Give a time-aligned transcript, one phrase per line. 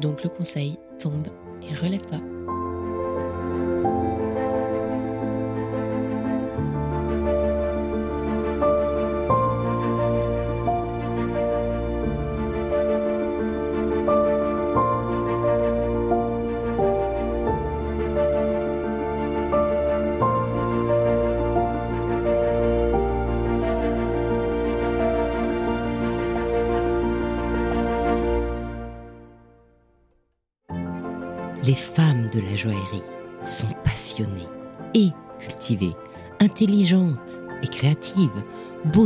[0.00, 1.28] Donc le conseil, tombe
[1.62, 2.35] et relève-toi.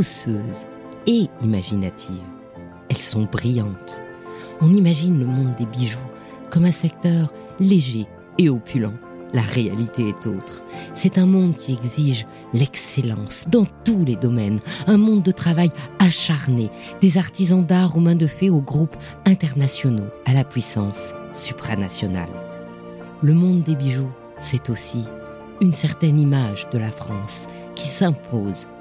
[0.01, 0.65] Bosseuses
[1.05, 2.25] et imaginatives.
[2.89, 4.01] Elles sont brillantes.
[4.59, 6.09] On imagine le monde des bijoux
[6.49, 8.07] comme un secteur léger
[8.39, 8.95] et opulent.
[9.31, 10.63] La réalité est autre.
[10.95, 15.69] C'est un monde qui exige l'excellence dans tous les domaines, un monde de travail
[15.99, 22.33] acharné, des artisans d'art aux mains de fées aux groupes internationaux, à la puissance supranationale.
[23.21, 25.03] Le monde des bijoux, c'est aussi
[25.61, 28.65] une certaine image de la France qui s'impose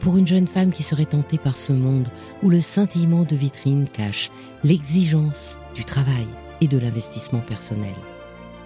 [0.00, 2.08] pour une jeune femme qui serait tentée par ce monde
[2.42, 4.30] où le scintillement de vitrine cache
[4.64, 6.26] l'exigence du travail
[6.60, 7.94] et de l'investissement personnel,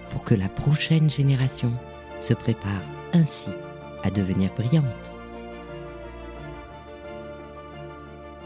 [0.09, 1.71] pour que la prochaine génération
[2.19, 2.81] se prépare
[3.13, 3.49] ainsi
[4.03, 4.85] à devenir brillante.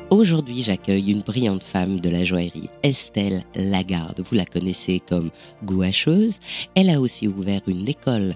[0.10, 4.22] Aujourd'hui, j'accueille une brillante femme de la joaillerie, Estelle Lagarde.
[4.22, 5.32] Vous la connaissez comme
[5.66, 6.40] gouacheuse.
[6.76, 8.34] Elle a aussi ouvert une école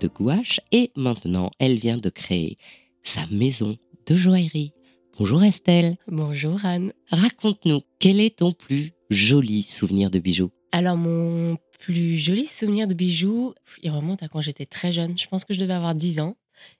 [0.00, 2.58] de gouache et maintenant, elle vient de créer
[3.02, 3.76] sa maison
[4.06, 4.72] de joaillerie.
[5.18, 5.96] Bonjour Estelle.
[6.08, 6.92] Bonjour Anne.
[7.08, 10.50] Raconte-nous, quel est ton plus joli souvenir de bijoux?
[10.72, 15.18] Alors mon plus joli souvenir de bijoux, il remonte à quand j'étais très jeune.
[15.18, 16.36] Je pense que je devais avoir 10 ans.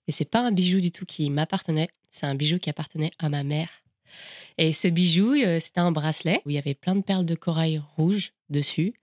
[0.09, 1.89] Et c'est pas un bijou du tout qui m'appartenait.
[2.11, 3.69] C'est un bijou qui appartenait à ma mère.
[4.59, 7.34] Et ce bijou, euh, c'était un bracelet où il y avait plein de perles de
[7.34, 8.95] corail rouges dessus.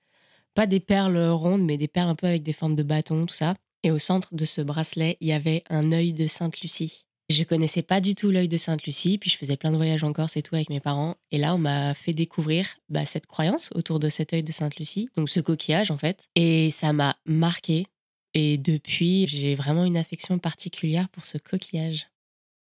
[0.53, 3.35] Pas des perles rondes, mais des perles un peu avec des formes de bâtons, tout
[3.35, 3.55] ça.
[3.83, 7.05] Et au centre de ce bracelet, il y avait un œil de Sainte-Lucie.
[7.31, 10.11] Je connaissais pas du tout l'œil de Sainte-Lucie, puis je faisais plein de voyages en
[10.11, 11.15] Corse et tout avec mes parents.
[11.31, 15.07] Et là, on m'a fait découvrir bah, cette croyance autour de cet œil de Sainte-Lucie,
[15.15, 16.27] donc ce coquillage en fait.
[16.35, 17.85] Et ça m'a marqué.
[18.33, 22.07] Et depuis, j'ai vraiment une affection particulière pour ce coquillage.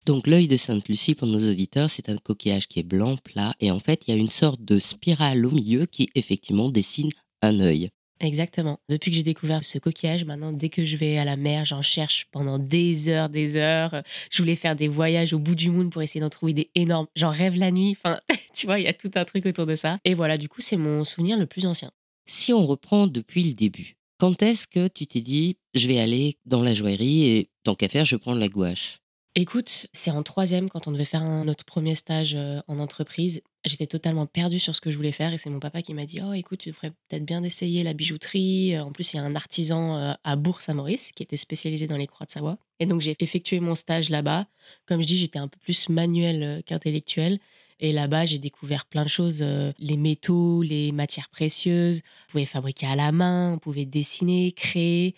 [0.06, 3.72] Donc l'œil de Sainte-Lucie, pour nos auditeurs, c'est un coquillage qui est blanc, plat, et
[3.72, 7.62] en fait, il y a une sorte de spirale au milieu qui effectivement dessine un
[7.62, 7.90] œil.
[8.22, 8.80] Exactement.
[8.88, 11.82] Depuis que j'ai découvert ce coquillage, maintenant, dès que je vais à la mer, j'en
[11.82, 14.04] cherche pendant des heures, des heures.
[14.30, 17.08] Je voulais faire des voyages au bout du monde pour essayer d'en trouver des énormes.
[17.16, 17.98] J'en rêve la nuit.
[17.98, 18.20] Enfin,
[18.54, 19.98] tu vois, il y a tout un truc autour de ça.
[20.06, 21.92] Et voilà, du coup, c'est mon souvenir le plus ancien.
[22.28, 26.38] Si on reprend depuis le début, quand est-ce que tu t'es dit, je vais aller
[26.46, 29.00] dans la joaillerie et tant qu'à faire, je prends de la gouache?
[29.34, 33.42] Écoute, c'est en troisième quand on devait faire un, notre premier stage euh, en entreprise.
[33.64, 36.06] J'étais totalement perdue sur ce que je voulais faire et c'est mon papa qui m'a
[36.06, 38.78] dit Oh, écoute, tu devrais peut-être bien essayer la bijouterie.
[38.80, 42.08] En plus, il y a un artisan euh, à Bourg-Saint-Maurice qui était spécialisé dans les
[42.08, 42.58] croix de Savoie.
[42.80, 44.48] Et donc, j'ai effectué mon stage là-bas.
[44.88, 47.40] Comme je dis, j'étais un peu plus manuel euh, qu'intellectuel.
[47.80, 52.02] Et là-bas, j'ai découvert plein de choses euh, les métaux, les matières précieuses.
[52.30, 55.14] On pouvait fabriquer à la main, on pouvait dessiner, créer.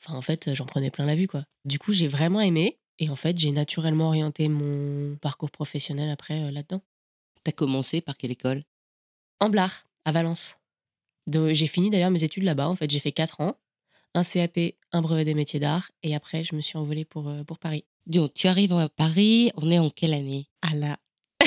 [0.00, 1.44] Enfin, en fait, j'en prenais plein la vue, quoi.
[1.64, 2.78] Du coup, j'ai vraiment aimé.
[3.00, 6.80] Et en fait, j'ai naturellement orienté mon parcours professionnel après là-dedans.
[7.44, 8.64] T'as commencé par quelle école?
[9.40, 10.56] Amblard, à Valence.
[11.30, 12.68] J'ai fini d'ailleurs mes études là-bas.
[12.68, 13.56] En fait, j'ai fait 4 ans,
[14.14, 14.58] un CAP,
[14.92, 15.90] un brevet des métiers d'art.
[16.02, 17.84] Et après, je me suis envolée pour, euh, pour Paris.
[18.06, 20.48] Donc, tu arrives à Paris, on est en quelle année?
[20.62, 20.98] Ah là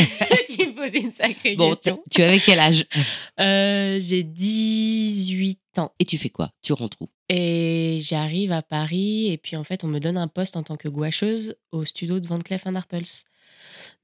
[0.50, 2.04] Tu me poses une sacrée Bon, question.
[2.12, 2.86] tu avais quel âge?
[3.40, 5.92] Euh, j'ai 18 ans.
[6.00, 6.52] Et tu fais quoi?
[6.64, 7.10] Tu rentres où?
[7.30, 9.32] Et j'arrive à Paris.
[9.32, 12.20] Et puis, en fait, on me donne un poste en tant que gouacheuse au studio
[12.20, 13.06] de Van Cleef Arpels.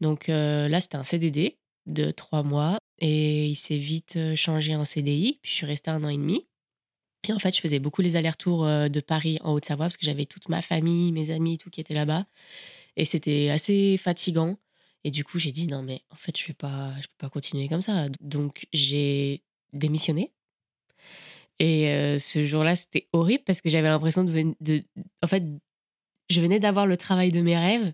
[0.01, 2.77] Donc euh, là, c'était un CDD de trois mois.
[2.99, 5.39] Et il s'est vite changé en CDI.
[5.41, 6.47] Puis, je suis restée un an et demi.
[7.27, 10.25] Et en fait, je faisais beaucoup les allers-retours de Paris en Haute-Savoie parce que j'avais
[10.25, 12.25] toute ma famille, mes amis, tout qui étaient là-bas.
[12.97, 14.57] Et c'était assez fatigant.
[15.05, 17.67] Et du coup, j'ai dit non, mais en fait, je ne pas, peux pas continuer
[17.69, 18.07] comme ça.
[18.19, 20.33] Donc, j'ai démissionné.
[21.59, 24.83] Et ce jour-là, c'était horrible parce que j'avais l'impression de, de.
[25.21, 25.43] En fait,
[26.29, 27.93] je venais d'avoir le travail de mes rêves.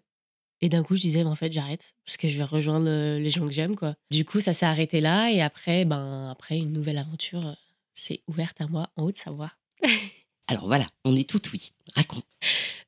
[0.61, 3.17] Et d'un coup, je disais, mais en fait, j'arrête parce que je vais rejoindre le-
[3.19, 3.95] les gens que j'aime, quoi.
[4.11, 5.31] Du coup, ça s'est arrêté là.
[5.31, 7.56] Et après, ben, après une nouvelle aventure
[7.94, 9.51] s'est ouverte à moi en Haute-Savoie.
[10.47, 11.71] Alors voilà, on est tout oui.
[11.95, 12.25] Raconte.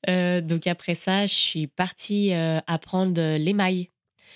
[0.09, 3.89] Euh, donc après ça, je suis partie euh, apprendre l'émail.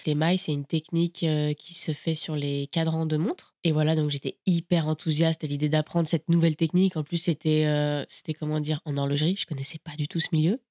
[0.06, 3.56] L'émail, c'est une technique euh, qui se fait sur les cadrans de montre.
[3.64, 6.96] Et voilà, donc j'étais hyper enthousiaste à l'idée d'apprendre cette nouvelle technique.
[6.98, 7.66] En plus, c'était,
[8.08, 9.36] c'était comment dire, en horlogerie.
[9.36, 10.62] Je connaissais pas du tout ce milieu.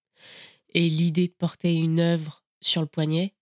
[0.74, 3.34] Et l'idée de porter une œuvre sur le poignet,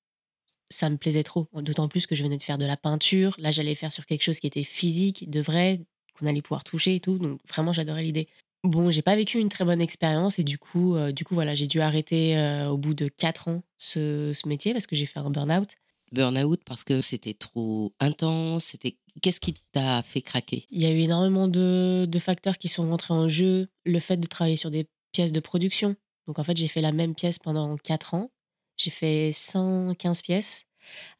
[0.71, 1.49] ça me plaisait trop.
[1.55, 3.35] D'autant plus que je venais de faire de la peinture.
[3.39, 5.81] Là, j'allais faire sur quelque chose qui était physique, de vrai,
[6.19, 7.19] qu'on allait pouvoir toucher et tout.
[7.19, 8.29] Donc vraiment, j'adorais l'idée.
[8.65, 11.55] Bon, j'ai pas vécu une très bonne expérience et du coup, euh, du coup voilà,
[11.55, 15.07] j'ai dû arrêter euh, au bout de quatre ans ce, ce métier parce que j'ai
[15.07, 15.71] fait un burn-out.
[16.13, 18.67] Burn-out parce que c'était trop intense.
[18.67, 20.67] C'était qu'est-ce qui t'a fait craquer?
[20.71, 23.69] Il y a eu énormément de, de facteurs qui sont rentrés en jeu.
[23.85, 25.97] Le fait de travailler sur des pièces de production.
[26.29, 28.31] Donc en fait, j'ai fait la même pièce pendant quatre ans.
[28.77, 30.65] J'ai fait 115 pièces.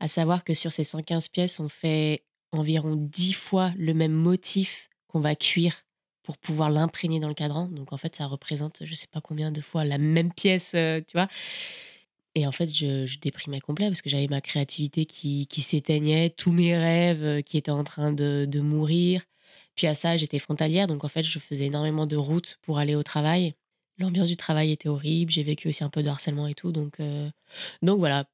[0.01, 4.91] À savoir que sur ces 115 pièces, on fait environ 10 fois le même motif
[5.09, 5.85] qu'on va cuire
[6.23, 7.67] pour pouvoir l'imprégner dans le cadran.
[7.69, 11.01] Donc en fait, ça représente je sais pas combien de fois la même pièce, euh,
[11.01, 11.29] tu vois.
[12.35, 16.53] Et en fait, je, déprimais complet parce que j'avais ma créativité qui, qui s'éteignait, tous
[16.53, 19.23] mes rêves euh, qui étaient en train de, de mourir.
[19.75, 22.95] Puis à ça, j'étais frontalière, donc en fait, je faisais énormément de routes pour aller
[22.95, 23.55] au travail.
[23.99, 26.73] L'ambiance du travail était horrible, j'ai vécu aussi un peu de harcèlement et tout.
[26.73, 27.31] Donc, euh,
[27.83, 28.25] donc voilà,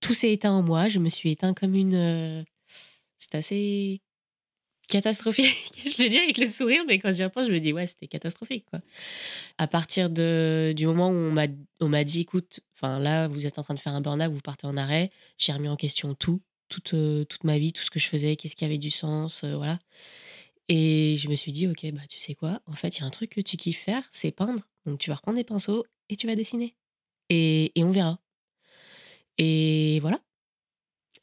[0.00, 0.88] tout s'est éteint en moi.
[0.88, 2.44] Je me suis éteint comme une.
[3.18, 4.00] C'est assez
[4.88, 5.54] catastrophique.
[5.76, 8.08] je le dis avec le sourire, mais quand j'y repense, je me dis, ouais, c'était
[8.08, 8.64] catastrophique.
[8.70, 8.80] Quoi.
[9.58, 11.36] À partir de, du moment où
[11.80, 14.40] on m'a, dit, écoute, enfin là, vous êtes en train de faire un burn-out, vous
[14.40, 17.90] partez en arrêt, j'ai remis en question tout, toute, euh, toute ma vie, tout ce
[17.90, 19.78] que je faisais, qu'est-ce qui avait du sens, euh, voilà.
[20.68, 23.06] Et je me suis dit, ok, bah tu sais quoi, en fait, il y a
[23.06, 24.62] un truc que tu kiffes faire, c'est peindre.
[24.84, 26.74] Donc tu vas reprendre des pinceaux et tu vas dessiner.
[27.30, 28.20] Et, et on verra.
[29.38, 30.20] Et voilà.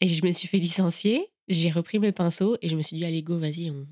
[0.01, 3.06] Et je me suis fait licencier j'ai repris mes pinceaux et je me suis dit,
[3.06, 3.88] allez, go, vas-y, on,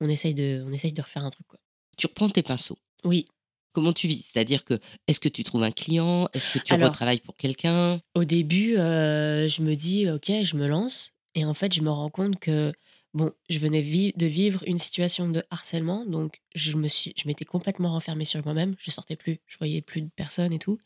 [0.00, 1.46] on, essaye de, on essaye de refaire un truc.
[1.46, 1.58] Quoi.
[1.96, 2.78] Tu reprends tes pinceaux?
[3.04, 3.26] Oui.
[3.72, 4.28] Comment tu vis?
[4.30, 4.78] C'est-à-dire que,
[5.08, 6.28] est-ce que tu trouves un client?
[6.34, 8.00] Est-ce que tu retravailles pour quelqu'un?
[8.14, 11.12] Au début, euh, je me dis, ok, je me lance.
[11.34, 12.72] Et en fait, je me rends compte que,
[13.14, 16.04] bon, je venais de vivre une situation de harcèlement.
[16.06, 18.74] Donc, je me suis, je m'étais complètement renfermée sur moi-même.
[18.78, 20.78] Je sortais plus, je voyais plus de personnes et tout.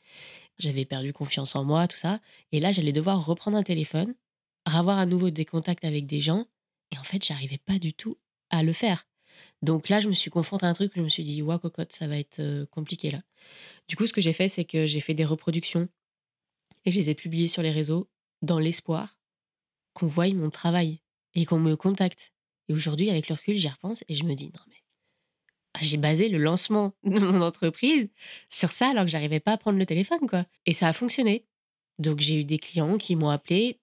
[0.58, 2.20] J'avais perdu confiance en moi, tout ça.
[2.52, 4.14] Et là, j'allais devoir reprendre un téléphone
[4.74, 6.46] avoir à nouveau des contacts avec des gens.
[6.92, 8.18] Et en fait, j'arrivais pas du tout
[8.50, 9.06] à le faire.
[9.62, 11.58] Donc là, je me suis confrontée à un truc où je me suis dit, waouh,
[11.58, 13.22] cocotte, ça va être euh, compliqué là.
[13.88, 15.88] Du coup, ce que j'ai fait, c'est que j'ai fait des reproductions
[16.84, 18.08] et je les ai publiées sur les réseaux
[18.42, 19.16] dans l'espoir
[19.94, 21.00] qu'on voie mon travail
[21.36, 22.32] et qu'on me contacte.
[22.68, 24.82] Et aujourd'hui, avec le recul, j'y repense et je me dis, non mais
[25.74, 28.08] ah, j'ai basé le lancement de mon entreprise
[28.50, 30.46] sur ça alors que j'arrivais pas à prendre le téléphone, quoi.
[30.64, 31.46] Et ça a fonctionné.
[31.98, 33.78] Donc j'ai eu des clients qui m'ont appelé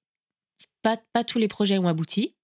[0.81, 2.35] pas, pas tous les projets ont abouti,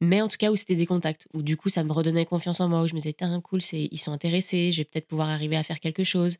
[0.00, 2.60] mais en tout cas où c'était des contacts, où du coup ça me redonnait confiance
[2.60, 5.28] en moi, où je me disais, un cool, ils sont intéressés, je vais peut-être pouvoir
[5.28, 6.36] arriver à faire quelque chose.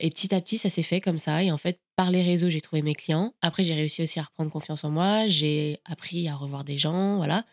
[0.00, 1.42] Et petit à petit, ça s'est fait comme ça.
[1.42, 3.34] Et en fait, par les réseaux, j'ai trouvé mes clients.
[3.40, 5.26] Après, j'ai réussi aussi à reprendre confiance en moi.
[5.26, 7.44] J'ai appris à revoir des gens, voilà.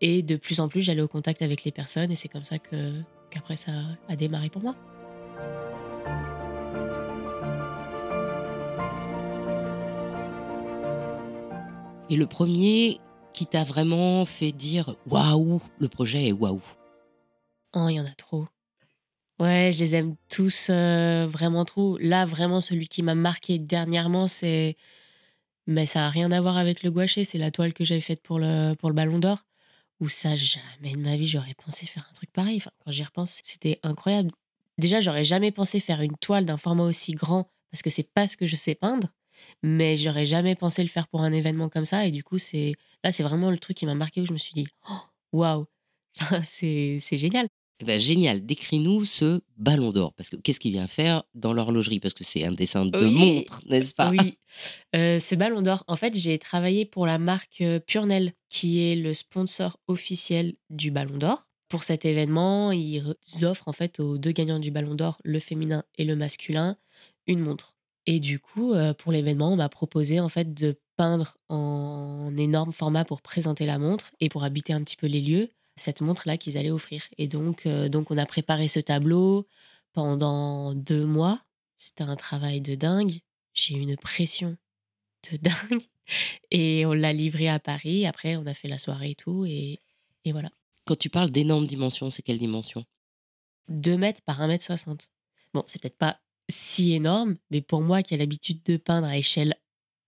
[0.00, 2.10] Et de plus en plus, j'allais au contact avec les personnes.
[2.10, 2.92] Et c'est comme ça que,
[3.30, 3.72] qu'après, ça
[4.08, 4.74] a démarré pour moi.
[12.08, 13.00] Et le premier
[13.32, 16.62] qui t'a vraiment fait dire waouh, le projet est waouh?
[17.74, 18.46] Oh, il y en a trop.
[19.38, 21.98] Ouais, je les aime tous euh, vraiment trop.
[21.98, 24.76] Là, vraiment, celui qui m'a marqué dernièrement, c'est.
[25.66, 28.22] Mais ça n'a rien à voir avec le gouaché, c'est la toile que j'avais faite
[28.22, 29.44] pour le, pour le Ballon d'Or.
[30.00, 32.60] Où ça, jamais de ma vie, j'aurais pensé faire un truc pareil.
[32.84, 34.30] Quand j'y repense, c'était incroyable.
[34.78, 38.28] Déjà, j'aurais jamais pensé faire une toile d'un format aussi grand parce que c'est pas
[38.28, 39.08] ce que je sais peindre
[39.62, 42.06] mais j'aurais jamais pensé le faire pour un événement comme ça.
[42.06, 42.74] Et du coup, c'est
[43.04, 44.98] là, c'est vraiment le truc qui m'a marqué où je me suis dit, oh,
[45.32, 45.66] waouh,
[46.44, 47.48] c'est génial.
[47.78, 52.00] Eh ben, génial, décris-nous ce ballon d'or, parce que qu'est-ce qu'il vient faire dans l'horlogerie?
[52.00, 54.10] Parce que c'est un dessin de montre, n'est-ce pas?
[54.10, 54.38] Oui,
[54.94, 58.96] euh, ce ballon d'or, en fait, j'ai travaillé pour la marque euh, Purnell, qui est
[58.96, 61.46] le sponsor officiel du ballon d'or.
[61.68, 65.84] Pour cet événement, ils offrent en fait aux deux gagnants du ballon d'or, le féminin
[65.98, 66.78] et le masculin,
[67.26, 67.76] une montre.
[68.06, 73.04] Et du coup, pour l'événement, on m'a proposé en fait de peindre en énorme format
[73.04, 76.56] pour présenter la montre et pour habiter un petit peu les lieux, cette montre-là qu'ils
[76.58, 77.02] allaient offrir.
[77.18, 79.46] Et donc, donc, on a préparé ce tableau
[79.92, 81.40] pendant deux mois.
[81.78, 83.20] C'était un travail de dingue.
[83.54, 84.56] J'ai eu une pression
[85.30, 85.82] de dingue.
[86.50, 88.06] Et on l'a livré à Paris.
[88.06, 89.44] Après, on a fait la soirée et tout.
[89.44, 89.80] Et,
[90.24, 90.50] et voilà.
[90.84, 92.84] Quand tu parles d'énormes dimensions, c'est quelle dimension?
[93.68, 95.10] 2 mètres par 1 mètre 60.
[95.52, 99.16] Bon, c'est peut-être pas si énorme, mais pour moi qui ai l'habitude de peindre à
[99.16, 99.54] échelle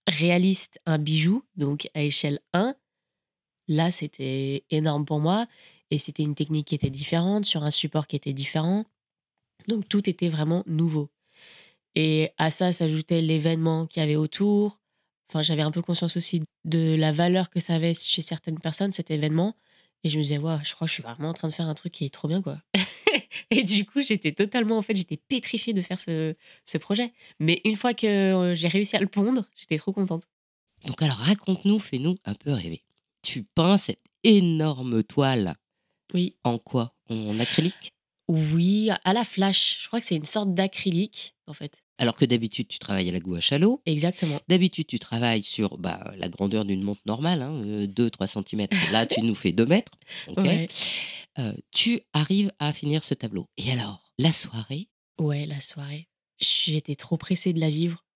[0.06, 2.74] réaliste un bijou, donc à échelle 1,
[3.68, 5.46] là c'était énorme pour moi
[5.90, 8.84] et c'était une technique qui était différente, sur un support qui était différent.
[9.68, 11.10] Donc tout était vraiment nouveau.
[11.94, 14.78] Et à ça s'ajoutait l'événement qu'il y avait autour.
[15.30, 18.92] Enfin, j'avais un peu conscience aussi de la valeur que ça avait chez certaines personnes,
[18.92, 19.56] cet événement.
[20.04, 21.66] Et je me disais, ouais, je crois que je suis vraiment en train de faire
[21.66, 22.58] un truc qui est trop bien, quoi.
[23.50, 26.34] et du coup, j'étais totalement, en fait, j'étais pétrifiée de faire ce,
[26.64, 27.12] ce projet.
[27.40, 30.22] Mais une fois que euh, j'ai réussi à le pondre, j'étais trop contente.
[30.86, 32.82] Donc alors raconte-nous, fais-nous un peu rêver.
[33.28, 35.56] Tu peins cette énorme toile.
[36.14, 36.36] Oui.
[36.44, 36.94] En quoi?
[37.10, 37.92] En acrylique?
[38.26, 39.80] Oui, à la flash.
[39.82, 41.82] Je crois que c'est une sorte d'acrylique, en fait.
[41.98, 43.82] Alors que d'habitude, tu travailles à la gouache à l'eau.
[43.84, 44.40] Exactement.
[44.48, 48.66] D'habitude, tu travailles sur bah, la grandeur d'une montre normale, hein, 2-3 cm.
[48.92, 49.92] Là, tu nous fais 2 mètres.
[50.38, 50.66] Ouais.
[51.38, 53.46] Euh, tu arrives à finir ce tableau.
[53.58, 54.88] Et alors, la soirée?
[55.20, 56.08] Ouais, la soirée.
[56.38, 58.06] J'étais trop pressée de la vivre.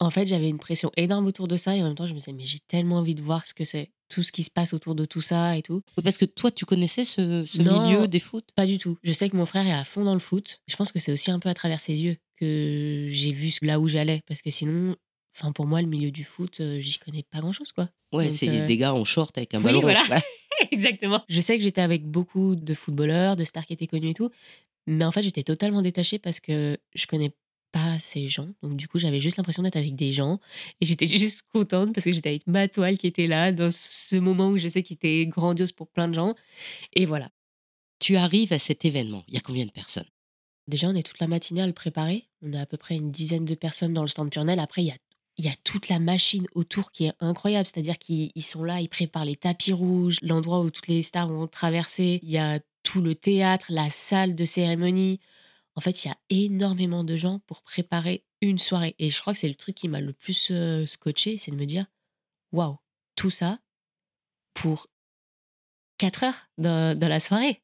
[0.00, 2.18] En fait, j'avais une pression énorme autour de ça et en même temps, je me
[2.18, 4.72] disais, mais j'ai tellement envie de voir ce que c'est, tout ce qui se passe
[4.74, 5.82] autour de tout ça et tout.
[6.02, 7.82] Parce que toi, tu connaissais ce, ce Non.
[7.82, 8.44] milieu des foot?
[8.54, 8.98] Pas du tout.
[9.02, 10.60] Je sais que mon frère est à fond dans le foot.
[10.68, 13.80] Je pense que c'est aussi un peu à travers ses yeux que j'ai vu là
[13.80, 14.20] où j'allais.
[14.26, 14.96] Parce que sinon,
[15.36, 17.88] enfin pour moi, le milieu du foot, euh, j'y connais pas grand-chose, quoi.
[18.12, 19.80] Ouais, c'est euh, des gars en short avec un oui, ballon.
[19.80, 20.02] voilà.
[20.02, 20.10] rond.
[20.14, 20.22] Ouais.
[20.70, 21.22] Exactement.
[21.28, 24.30] Je sais que j'étais avec beaucoup de footballeurs, de stars qui étaient connus et tout.
[24.86, 27.32] Mais en fait, j'étais totalement détachée parce que je connais
[27.72, 28.48] pas ces gens.
[28.62, 30.38] Donc, du coup, j'avais juste l'impression d'être avec des gens.
[30.80, 34.16] Et j'étais juste contente parce que j'étais avec ma toile qui était là dans ce
[34.16, 36.34] moment où je sais qu'il était grandiose pour plein de gens.
[36.92, 37.30] Et voilà.
[37.98, 39.24] Tu arrives à cet événement.
[39.28, 40.08] Il y a combien de personnes?
[40.68, 42.28] Déjà, on est toute la matinée à le préparer.
[42.42, 44.60] On a à peu près une dizaine de personnes dans le stand Purnell.
[44.60, 44.96] Après, il y a,
[45.38, 47.66] il y a toute la machine autour qui est incroyable.
[47.66, 51.28] C'est-à-dire qu'ils ils sont là, ils préparent les tapis rouges, l'endroit où toutes les stars
[51.28, 52.20] vont traverser.
[52.22, 55.20] Il y a tout le théâtre, la salle de cérémonie.
[55.74, 58.94] En fait, il y a énormément de gens pour préparer une soirée.
[58.98, 61.56] Et je crois que c'est le truc qui m'a le plus euh, scotché, c'est de
[61.56, 61.86] me dire,
[62.52, 62.76] waouh,
[63.16, 63.58] tout ça
[64.54, 64.88] pour
[65.98, 67.62] 4 heures dans, dans la soirée.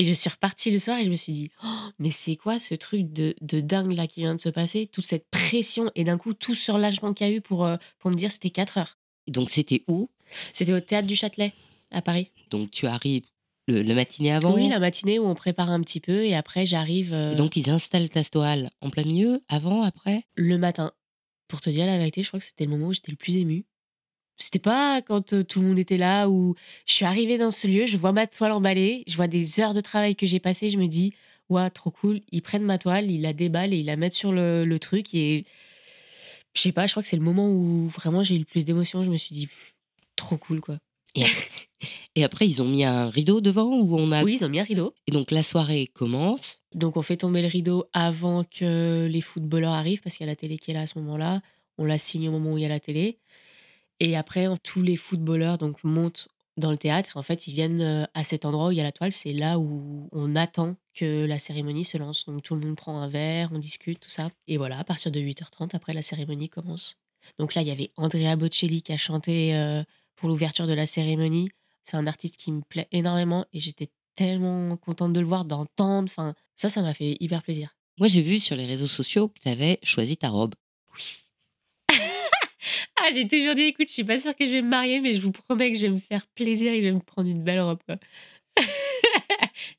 [0.00, 2.60] Et je suis repartie le soir et je me suis dit, Oh, mais c'est quoi
[2.60, 4.86] ce truc de, de dingue là qui vient de se passer?
[4.86, 8.10] Toute cette pression et d'un coup, tout ce relâchement qu'il y a eu pour, pour
[8.10, 8.98] me dire c'était 4 heures.
[9.26, 10.08] Donc, c'était où?
[10.52, 11.52] C'était au théâtre du Châtelet,
[11.90, 12.30] à Paris.
[12.50, 13.26] Donc, tu arrives
[13.68, 16.66] le, le matinée avant Oui, la matinée où on prépare un petit peu et après
[16.66, 20.24] j'arrive euh, Et donc, ils installent ta toile en plein milieu, avant, après?
[20.34, 20.92] Le matin.
[21.46, 23.36] Pour te dire la vérité, je crois que c'était le moment où j'étais le plus
[23.36, 23.64] émue.
[24.38, 26.54] C'était pas quand euh, tout le monde était là où
[26.86, 29.74] je suis arrivée dans ce lieu, je vois ma toile emballée, je vois des heures
[29.74, 31.12] de travail que j'ai passées, je me dis,
[31.48, 34.32] waouh, trop cool, ils prennent ma toile, ils la déballent et ils la mettent sur
[34.32, 35.44] le, le truc et
[36.54, 38.64] je sais pas, je crois que c'est le moment où vraiment j'ai eu le plus
[38.64, 39.48] d'émotion, je me suis dit,
[40.16, 40.78] trop cool quoi.
[42.14, 44.24] Et après, ils ont mis un rideau devant où on a.
[44.24, 44.94] Oui, ils ont mis un rideau.
[45.06, 46.62] Et donc, la soirée commence.
[46.74, 50.32] Donc on fait tomber le rideau avant que les footballeurs arrivent parce qu'il y a
[50.32, 51.40] la télé qui est là à ce moment-là.
[51.78, 53.18] On la signe au moment où il y a la télé.
[54.00, 57.16] Et après, tous les footballeurs donc montent dans le théâtre.
[57.16, 59.12] En fait, ils viennent euh, à cet endroit où il y a la toile.
[59.12, 62.26] C'est là où on attend que la cérémonie se lance.
[62.26, 64.30] Donc tout le monde prend un verre, on discute, tout ça.
[64.46, 66.98] Et voilà, à partir de 8h30, après, la cérémonie commence.
[67.38, 69.82] Donc là, il y avait Andrea Bocelli qui a chanté euh,
[70.18, 71.48] pour l'ouverture de la cérémonie.
[71.84, 76.08] C'est un artiste qui me plaît énormément et j'étais tellement contente de le voir, d'entendre.
[76.10, 77.76] Enfin, ça, ça m'a fait hyper plaisir.
[77.98, 80.54] Moi, j'ai vu sur les réseaux sociaux que tu avais choisi ta robe.
[80.94, 81.16] Oui.
[83.00, 85.14] ah, j'ai toujours dit, écoute, je suis pas sûre que je vais me marier, mais
[85.14, 87.28] je vous promets que je vais me faire plaisir et que je vais me prendre
[87.28, 87.96] une belle robe, quoi.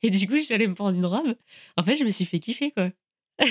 [0.01, 1.35] et du coup, je suis allée me prendre une robe.
[1.77, 2.89] En fait, je me suis fait kiffer, quoi.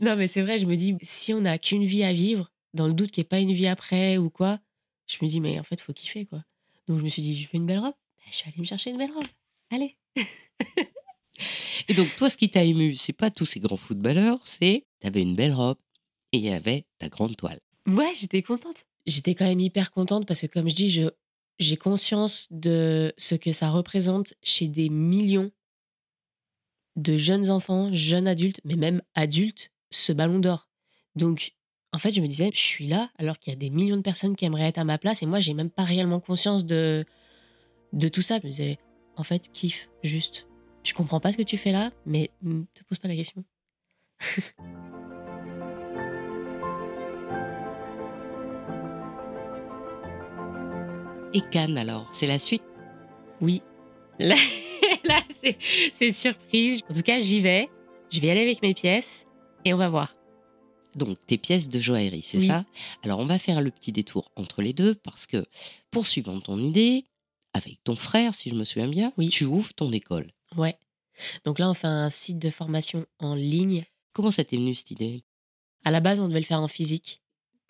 [0.00, 2.86] non, mais c'est vrai, je me dis, si on n'a qu'une vie à vivre, dans
[2.86, 4.60] le doute qu'il n'y ait pas une vie après ou quoi,
[5.06, 6.44] je me dis, mais en fait, faut kiffer, quoi.
[6.88, 7.94] Donc, je me suis dit, je fais une belle robe.
[8.18, 9.26] Ben, je suis allée me chercher une belle robe.
[9.70, 9.96] Allez.
[11.88, 15.06] Et donc, toi, ce qui t'a ému, c'est pas tous ces grands footballeurs, c'est tu
[15.06, 15.78] avais une belle robe
[16.32, 17.60] et il y avait ta grande toile.
[17.86, 18.84] Ouais, j'étais contente.
[19.06, 21.04] J'étais quand même hyper contente parce que, comme je dis,
[21.58, 25.52] j'ai conscience de ce que ça représente chez des millions
[26.96, 30.68] de jeunes enfants, jeunes adultes, mais même adultes, ce ballon d'or.
[31.14, 31.54] Donc,
[31.96, 34.02] en fait, je me disais, je suis là alors qu'il y a des millions de
[34.02, 37.06] personnes qui aimeraient être à ma place et moi, j'ai même pas réellement conscience de,
[37.94, 38.38] de tout ça.
[38.38, 38.78] Je me disais,
[39.16, 40.46] en fait, kiffe, juste.
[40.82, 43.42] Tu comprends pas ce que tu fais là, mais ne te pose pas la question.
[51.32, 52.62] Et Cannes, alors, c'est la suite?
[53.40, 53.62] Oui.
[54.18, 54.36] Là,
[55.04, 55.58] là, c'est,
[55.92, 56.80] c'est surprise.
[56.88, 57.68] En tout cas, j'y vais.
[58.10, 59.26] Je vais y aller avec mes pièces
[59.66, 60.15] et on va voir.
[60.96, 62.46] Donc, tes pièces de joaillerie, c'est Oui.
[62.48, 62.64] ça?
[63.02, 65.44] Alors, on va faire le petit détour entre les deux parce que,
[65.90, 67.04] poursuivant ton idée,
[67.52, 69.28] avec ton frère, si je me souviens bien, Oui.
[69.28, 70.32] tu ouvres ton école.
[70.56, 70.76] Ouais.
[71.44, 73.84] Donc là, on fait un site de formation en ligne.
[74.12, 75.22] Comment ça t'est venu cette idée?
[75.84, 77.20] À la base, on devait le faire en physique.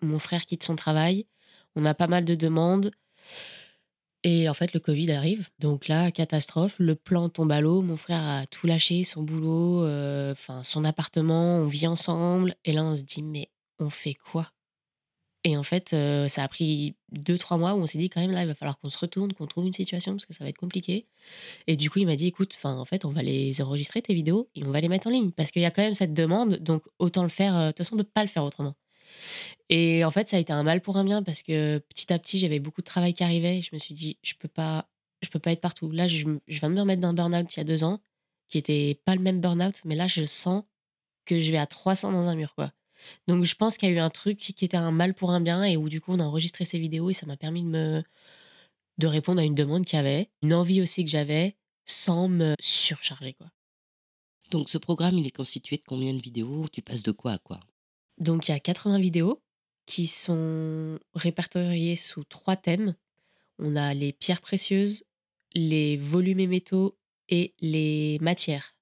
[0.01, 1.25] Mon frère quitte son travail.
[1.75, 2.91] On a pas mal de demandes.
[4.23, 5.47] Et en fait, le Covid arrive.
[5.59, 6.75] Donc là, catastrophe.
[6.79, 7.81] Le plan tombe à l'eau.
[7.81, 10.33] Mon frère a tout lâché, son boulot, euh,
[10.63, 11.57] son appartement.
[11.57, 12.55] On vit ensemble.
[12.65, 14.51] Et là, on se dit, mais on fait quoi?
[15.43, 18.19] Et en fait, euh, ça a pris deux, trois mois où on s'est dit, quand
[18.19, 20.43] même, là, il va falloir qu'on se retourne, qu'on trouve une situation parce que ça
[20.43, 21.05] va être compliqué.
[21.67, 24.49] Et du coup, il m'a dit, écoute, en fait, on va les enregistrer, tes vidéos,
[24.55, 25.31] et on va les mettre en ligne.
[25.31, 26.55] Parce qu'il y a quand même cette demande.
[26.55, 27.55] Donc, autant le faire.
[27.55, 28.75] euh, De toute façon, on ne pas le faire autrement.
[29.69, 32.19] Et en fait, ça a été un mal pour un bien parce que petit à
[32.19, 33.59] petit, j'avais beaucoup de travail qui arrivait.
[33.59, 34.89] Et je me suis dit, je peux pas,
[35.31, 35.91] peux pas être partout.
[35.91, 37.99] Là, je viens de me remettre d'un burn-out il y a deux ans,
[38.47, 40.63] qui était pas le même burn-out, mais là, je sens
[41.25, 42.71] que je vais à 300 dans un mur, quoi.
[43.27, 45.41] Donc, je pense qu'il y a eu un truc qui était un mal pour un
[45.41, 47.67] bien et où du coup, on a enregistré ces vidéos et ça m'a permis de
[47.67, 48.03] me,
[48.97, 52.55] de répondre à une demande qu'il y avait, une envie aussi que j'avais, sans me
[52.59, 53.47] surcharger, quoi.
[54.49, 56.67] Donc ce programme, il est constitué de combien de vidéos?
[56.71, 57.59] Tu passes de quoi à quoi?
[58.17, 59.41] Donc, il y a 80 vidéos
[59.85, 62.95] qui sont répertoriées sous trois thèmes.
[63.59, 65.05] On a les pierres précieuses,
[65.53, 66.97] les volumes et métaux
[67.29, 68.75] et les matières.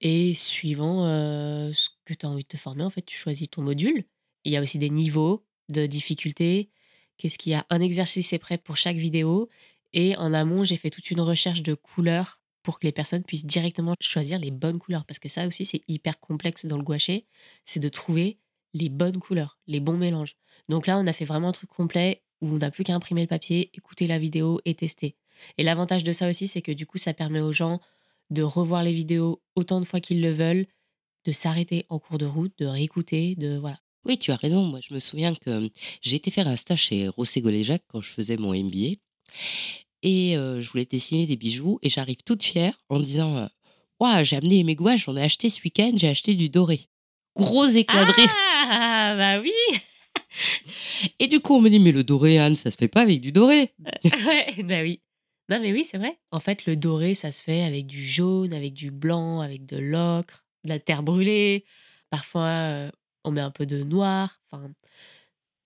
[0.00, 3.50] Et suivant euh, ce que tu as envie de te former, en fait, tu choisis
[3.50, 4.04] ton module.
[4.44, 6.70] Il y a aussi des niveaux de difficulté.
[7.18, 9.50] Qu'est-ce qu'il y a Un exercice est prêt pour chaque vidéo.
[9.92, 13.46] Et en amont, j'ai fait toute une recherche de couleurs pour que les personnes puissent
[13.46, 15.04] directement choisir les bonnes couleurs.
[15.04, 17.26] Parce que ça aussi, c'est hyper complexe dans le gouaché.
[17.64, 18.38] C'est de trouver
[18.74, 20.36] les bonnes couleurs, les bons mélanges.
[20.68, 23.22] Donc là, on a fait vraiment un truc complet où on n'a plus qu'à imprimer
[23.22, 25.16] le papier, écouter la vidéo et tester.
[25.58, 27.80] Et l'avantage de ça aussi, c'est que du coup, ça permet aux gens
[28.30, 30.66] de revoir les vidéos autant de fois qu'ils le veulent,
[31.24, 33.80] de s'arrêter en cours de route, de réécouter, de voilà.
[34.06, 34.64] Oui, tu as raison.
[34.64, 35.68] Moi, je me souviens que
[36.00, 38.96] j'ai été faire un stage chez Rossé Goléjac quand je faisais mon MBA.
[40.02, 41.78] Et euh, je voulais dessiner des bijoux.
[41.82, 43.46] Et j'arrive toute fière en disant euh,
[44.00, 46.88] Waouh, j'ai amené mes gouaches, j'en ai acheté ce week-end, j'ai acheté du doré.
[47.36, 48.34] Gros éclat de rire.
[48.72, 49.52] Ah, bah oui
[51.18, 53.20] Et du coup, on me dit Mais le doré, Anne, ça se fait pas avec
[53.20, 53.72] du doré.
[54.04, 55.00] Ouais, bah oui.
[55.48, 56.16] Non, mais oui, c'est vrai.
[56.30, 59.78] En fait, le doré, ça se fait avec du jaune, avec du blanc, avec de
[59.78, 61.64] l'ocre, de la terre brûlée.
[62.10, 62.90] Parfois, euh,
[63.24, 64.40] on met un peu de noir.
[64.50, 64.70] Enfin,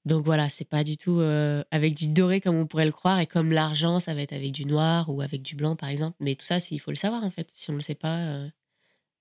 [0.07, 3.21] donc voilà, c'est pas du tout euh, avec du doré comme on pourrait le croire.
[3.21, 6.17] Et comme l'argent, ça va être avec du noir ou avec du blanc, par exemple.
[6.21, 7.51] Mais tout ça, il faut le savoir, en fait.
[7.55, 8.49] Si on ne le sait pas, euh,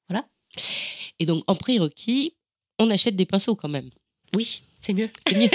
[0.10, 0.28] voilà.
[1.24, 2.36] Et donc, en prérequis,
[2.80, 3.90] on achète des pinceaux quand même.
[4.36, 5.10] Oui, c'est mieux.
[5.26, 5.50] C'est mieux.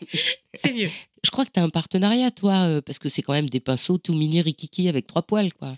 [0.54, 0.88] c'est mieux.
[1.22, 3.60] Je crois que tu as un partenariat, toi, euh, parce que c'est quand même des
[3.60, 5.76] pinceaux tout mini rikiki avec trois poils, quoi.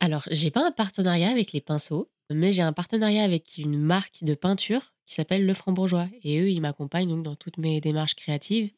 [0.00, 4.24] Alors, j'ai pas un partenariat avec les pinceaux, mais j'ai un partenariat avec une marque
[4.24, 6.08] de peinture qui s'appelle Le Franc-Bourgeois.
[6.22, 8.70] Et eux, ils m'accompagnent donc dans toutes mes démarches créatives,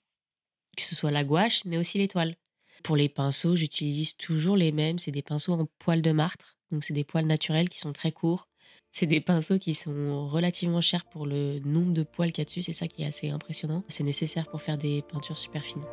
[0.76, 2.34] que ce soit la gouache, mais aussi l'étoile.
[2.82, 4.98] Pour les pinceaux, j'utilise toujours les mêmes.
[4.98, 6.56] C'est des pinceaux en poils de martre.
[6.72, 8.48] Donc, c'est des poils naturels qui sont très courts.
[8.90, 12.44] C'est des pinceaux qui sont relativement chers pour le nombre de poils qu'il y a
[12.46, 12.62] dessus.
[12.62, 13.84] C'est ça qui est assez impressionnant.
[13.88, 15.84] C'est nécessaire pour faire des peintures super fines.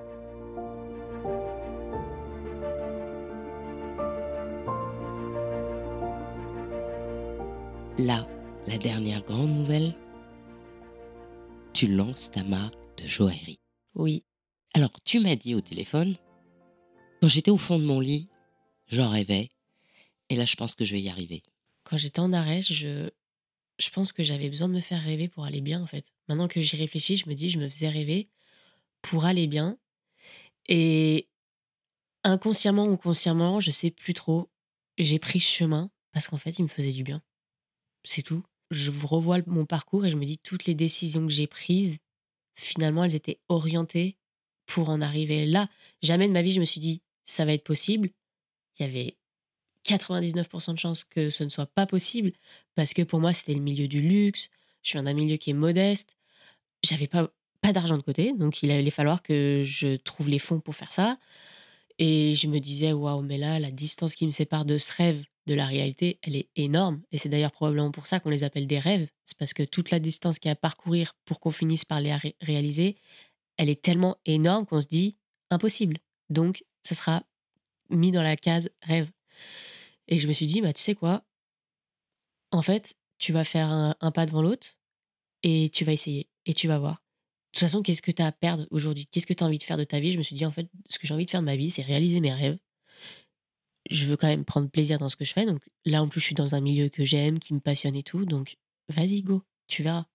[7.97, 8.27] Là,
[8.67, 9.93] la dernière grande nouvelle,
[11.73, 13.60] tu lances ta marque de joaillerie.
[13.95, 14.23] Oui,
[14.73, 16.15] Alors, tu m'as dit au téléphone,
[17.21, 18.29] quand j'étais au fond de mon lit,
[18.88, 19.49] j'en rêvais,
[20.29, 21.43] et là, je pense que je vais y arriver.
[21.84, 23.10] Quand j'étais en arrêt, je,
[23.80, 26.13] je pense que j'avais besoin de me faire rêver pour aller bien, en fait.
[26.28, 28.30] Maintenant que j'y réfléchis, je me dis, je me faisais rêver
[29.02, 29.78] pour aller bien.
[30.67, 31.28] Et
[32.24, 34.50] inconsciemment ou consciemment, je sais plus trop,
[34.98, 37.22] j'ai pris chemin parce qu'en fait, il me faisait du bien.
[38.04, 38.43] C'est tout.
[38.72, 42.00] Je revois mon parcours et je me dis, toutes les décisions que j'ai prises,
[42.56, 44.17] finalement, elles étaient orientées
[44.65, 45.67] pour en arriver là.
[46.02, 48.10] Jamais de ma vie, je me suis dit, ça va être possible.
[48.80, 49.17] Il y avait
[49.86, 52.32] 99% de chances que ce ne soit pas possible
[52.76, 54.50] parce que pour moi, c'était le milieu du luxe.
[54.82, 56.17] Je suis d'un milieu qui est modeste.
[56.84, 57.30] J'avais pas,
[57.62, 60.91] pas d'argent de côté, donc il allait falloir que je trouve les fonds pour faire
[60.91, 61.17] ça.
[62.00, 65.24] Et je me disais, waouh, mais là, la distance qui me sépare de ce rêve
[65.46, 67.02] de la réalité, elle est énorme.
[67.12, 69.08] Et c'est d'ailleurs probablement pour ça qu'on les appelle des rêves.
[69.26, 72.02] C'est parce que toute la distance qu'il y a à parcourir pour qu'on finisse par
[72.02, 72.98] les ré- réaliser,
[73.58, 75.17] elle est tellement énorme qu'on se dit
[75.52, 75.98] impossible.
[76.30, 77.24] Donc, ça sera
[77.89, 79.10] mis dans la case rêve.
[80.07, 81.23] Et je me suis dit, bah, tu sais quoi?
[82.51, 84.77] En fait, tu vas faire un, un pas devant l'autre
[85.43, 86.95] et tu vas essayer et tu vas voir.
[87.53, 89.07] De toute façon, qu'est-ce que tu as à perdre aujourd'hui?
[89.11, 90.11] Qu'est-ce que tu as envie de faire de ta vie?
[90.11, 91.69] Je me suis dit, en fait, ce que j'ai envie de faire de ma vie,
[91.69, 92.57] c'est réaliser mes rêves.
[93.89, 95.45] Je veux quand même prendre plaisir dans ce que je fais.
[95.45, 98.03] Donc là, en plus, je suis dans un milieu que j'aime, qui me passionne et
[98.03, 98.25] tout.
[98.25, 98.57] Donc,
[98.89, 100.05] vas-y, go, tu verras.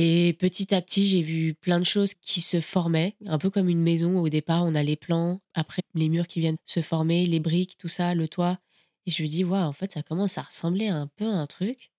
[0.00, 3.68] Et petit à petit, j'ai vu plein de choses qui se formaient, un peu comme
[3.68, 4.20] une maison.
[4.20, 7.76] Au départ, on a les plans, après les murs qui viennent se former, les briques,
[7.76, 8.60] tout ça, le toit.
[9.06, 11.48] Et je me dis, waouh, en fait, ça commence à ressembler un peu à un
[11.48, 11.90] truc.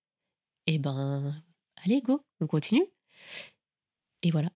[0.66, 1.42] Et ben,
[1.84, 2.86] allez, go, on continue.
[4.22, 4.48] Et voilà.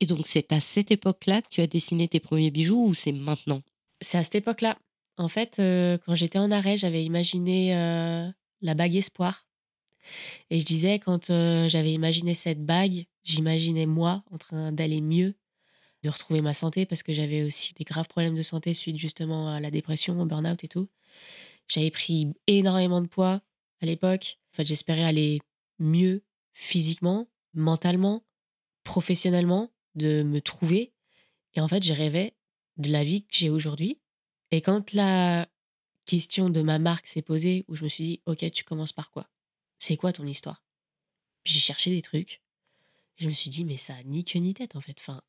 [0.00, 3.12] Et donc, c'est à cette époque-là que tu as dessiné tes premiers bijoux ou c'est
[3.12, 3.60] maintenant?
[4.00, 4.78] C'est à cette époque-là.
[5.18, 8.26] En fait, euh, quand j'étais en arrêt, j'avais imaginé euh,
[8.62, 9.44] la bague espoir.
[10.50, 15.34] Et je disais, quand euh, j'avais imaginé cette bague, j'imaginais moi en train d'aller mieux,
[16.02, 19.48] de retrouver ma santé, parce que j'avais aussi des graves problèmes de santé suite justement
[19.50, 20.88] à la dépression, au burn-out et tout.
[21.68, 23.42] J'avais pris énormément de poids
[23.80, 24.38] à l'époque.
[24.52, 25.40] En fait, j'espérais aller
[25.78, 28.24] mieux physiquement, mentalement,
[28.84, 30.92] professionnellement, de me trouver.
[31.54, 32.34] Et en fait, je rêvais
[32.76, 34.00] de la vie que j'ai aujourd'hui.
[34.50, 35.48] Et quand la
[36.06, 39.10] question de ma marque s'est posée, où je me suis dit, OK, tu commences par
[39.10, 39.28] quoi?
[39.80, 40.62] C'est quoi ton histoire?
[41.44, 42.42] J'ai cherché des trucs.
[43.16, 44.96] je me suis dit, mais ça ni queue ni tête, en fait.
[45.00, 45.22] Enfin,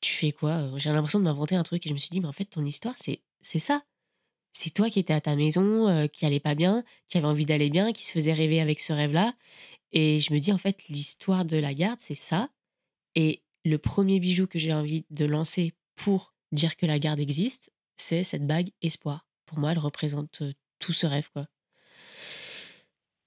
[0.00, 0.76] tu fais quoi?
[0.78, 1.86] J'ai l'impression de m'inventer un truc.
[1.86, 3.84] Et je me suis dit, mais en fait, ton histoire, c'est, ça.
[4.54, 7.46] C'est toi qui étais à ta maison, euh, qui allait pas bien, qui avait envie
[7.46, 9.34] d'aller bien, qui se faisait rêver avec ce rêve-là.
[9.92, 12.48] Et je me dis, en fait, l'histoire de la garde, c'est ça.
[13.14, 17.72] Et le premier bijou que j'ai envie de lancer pour dire que la garde existe,
[17.96, 19.26] c'est cette bague espoir.
[19.44, 20.42] Pour moi, elle représente
[20.78, 21.46] tout ce rêve, quoi.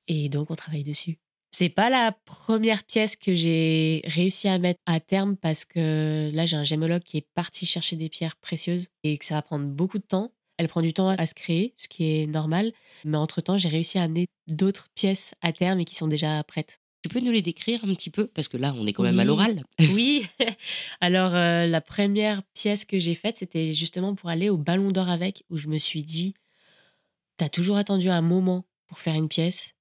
[0.08, 1.20] Et donc, on travaille dessus.
[1.52, 6.46] C'est pas la première pièce que j'ai réussi à mettre à terme parce que là,
[6.46, 9.66] j'ai un gémologue qui est parti chercher des pierres précieuses et que ça va prendre
[9.66, 10.32] beaucoup de temps.
[10.58, 12.72] Elle prend du temps à se créer, ce qui est normal.
[13.04, 16.80] Mais entre-temps, j'ai réussi à amener d'autres pièces à terme et qui sont déjà prêtes.
[17.04, 18.28] Tu peux nous les décrire un petit peu?
[18.28, 19.64] Parce que là, on est quand même à l'oral.
[19.80, 20.26] oui.
[21.02, 25.10] Alors, euh, la première pièce que j'ai faite, c'était justement pour aller au Ballon d'Or
[25.10, 26.36] avec, où je me suis dit,
[27.38, 29.74] t'as toujours attendu un moment pour faire une pièce.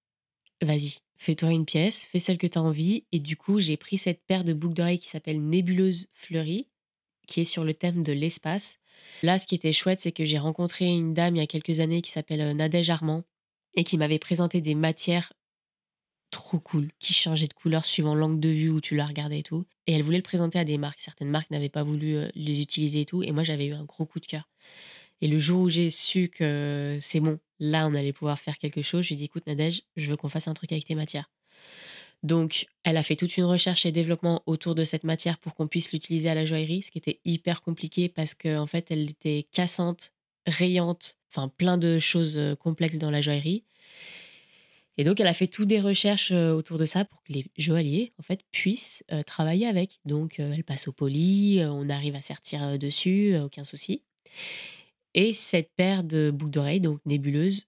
[0.62, 3.04] Vas-y, fais-toi une pièce, fais celle que t'as envie.
[3.12, 6.68] Et du coup, j'ai pris cette paire de boucles d'oreilles qui s'appelle Nébuleuse Fleurie,
[7.26, 8.78] qui est sur le thème de l'espace.
[9.22, 11.80] Là, ce qui était chouette, c'est que j'ai rencontré une dame il y a quelques
[11.80, 13.24] années qui s'appelle euh, Nadège Armand
[13.74, 15.32] et qui m'avait présenté des matières
[16.30, 19.42] trop cool, qui changeait de couleur suivant l'angle de vue où tu la regardais et
[19.42, 19.64] tout.
[19.86, 21.00] Et elle voulait le présenter à des marques.
[21.00, 23.22] Certaines marques n'avaient pas voulu euh, les utiliser et tout.
[23.22, 24.48] Et moi, j'avais eu un gros coup de cœur.
[25.22, 28.82] Et le jour où j'ai su que c'est bon, là, on allait pouvoir faire quelque
[28.82, 30.94] chose, je lui ai dit, écoute, Nadège, je veux qu'on fasse un truc avec tes
[30.94, 31.30] matières.
[32.22, 35.68] Donc, elle a fait toute une recherche et développement autour de cette matière pour qu'on
[35.68, 39.10] puisse l'utiliser à la joaillerie, ce qui était hyper compliqué parce qu'en en fait, elle
[39.10, 40.12] était cassante,
[40.46, 43.64] rayante, enfin plein de choses euh, complexes dans la joaillerie.
[44.98, 47.46] Et donc, elle a fait toutes des recherches euh, autour de ça pour que les
[47.56, 50.00] joailliers, en fait, puissent euh, travailler avec.
[50.04, 54.02] Donc, elle passe au poli, on arrive à sertir dessus, aucun souci.
[55.14, 57.66] Et cette paire de boucles d'oreilles, donc nébuleuse,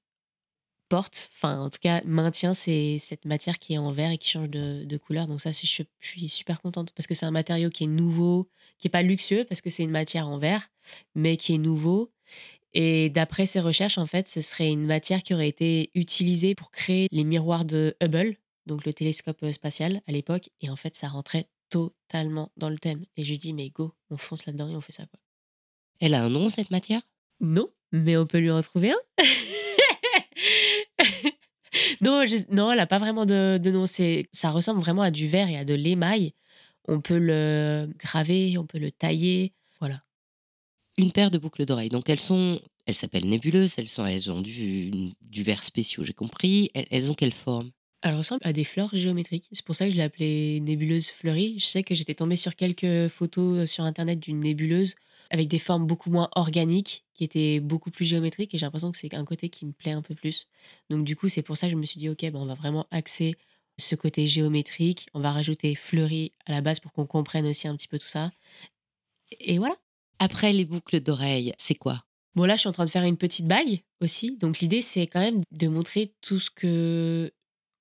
[0.88, 4.50] porte, enfin, en tout cas, maintient cette matière qui est en verre et qui change
[4.50, 5.26] de, couleur.
[5.26, 8.44] Donc, ça, je, suis super contente parce que c'est un matériau qui est nouveau,
[8.78, 10.70] qui n'est pas luxueux parce que c'est une matière en verre,
[11.14, 12.12] mais qui est nouveau
[12.74, 16.70] et d'après ces recherches, en fait, ce serait une matière qui aurait été utilisée pour
[16.70, 20.50] créer les miroirs de Hubble, donc le télescope euh, spatial à l'époque.
[20.61, 23.05] Et en fait, ça rentrait totalement dans le thème.
[23.16, 25.07] Et je lui dis, mais go, on fonce là-dedans et on fait ça.
[25.07, 25.20] Quoi.
[26.00, 27.02] Elle a un nom, cette matière?
[27.42, 29.00] Non, mais on peut lui en trouver un.
[32.00, 33.85] non, non, elle n'a pas vraiment de, de nom.
[33.87, 36.33] Ça ressemble vraiment à du verre et à de l'émail.
[36.88, 39.52] On peut le graver, on peut le tailler.
[39.78, 40.02] Voilà
[40.98, 41.88] une paire de boucles d'oreilles.
[41.88, 46.12] Donc elles sont, elles s'appellent nébuleuses, elles sont, elles ont du, du verre spéciaux, j'ai
[46.12, 46.70] compris.
[46.74, 47.70] Elles, ont quelle forme?
[48.02, 49.48] Elles ressemblent à des fleurs géométriques.
[49.52, 51.59] C'est pour ça que je l'ai appelée nébuleuse fleurie.
[51.59, 54.94] Je sais que j'étais tombée sur quelques photos euh, sur internet d'une nébuleuse
[55.33, 58.55] avec des formes beaucoup moins organiques, qui étaient beaucoup plus géométriques.
[58.55, 60.47] Et j'ai l'impression que c'est un côté qui me plaît un peu plus.
[60.90, 62.55] Donc du coup, c'est pour ça que je me suis dit, ok, ben, on va
[62.55, 63.35] vraiment axer
[63.79, 65.09] ce côté géométrique.
[65.14, 68.09] On va rajouter fleurie à la base pour qu'on comprenne aussi un petit peu tout
[68.09, 68.31] ça.
[69.40, 69.75] Et voilà.
[70.18, 72.05] Après les boucles d'oreilles, c'est quoi?
[72.35, 74.37] Bon, là, je suis en train de faire une petite bague aussi.
[74.37, 77.33] Donc, l'idée, c'est quand même de montrer tout ce que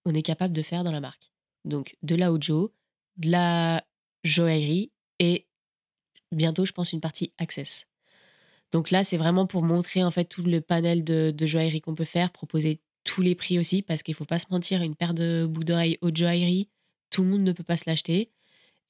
[0.05, 1.31] on est capable de faire dans la marque.
[1.63, 2.73] Donc, de la Ojo,
[3.17, 3.85] de la
[4.23, 5.47] joaillerie et
[6.31, 7.87] bientôt, je pense, une partie access.
[8.71, 12.05] Donc là, c'est vraiment pour montrer en fait tout le panel de, joaillerie qu'on peut
[12.05, 15.45] faire, proposer tous les prix aussi, parce qu'il faut pas se mentir, une paire de
[15.49, 16.69] boucles d'oreilles haute joaillerie,
[17.09, 18.31] tout le monde ne peut pas se l'acheter